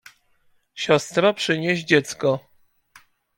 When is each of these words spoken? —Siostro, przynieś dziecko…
—Siostro, 0.83 1.33
przynieś 1.33 1.83
dziecko… 1.83 2.39